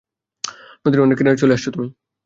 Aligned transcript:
নদীর 0.83 0.99
অনেক 0.99 1.15
কিনারায় 1.17 1.41
চলে 1.41 1.53
আসছো 1.53 1.69
তুমি। 1.71 1.87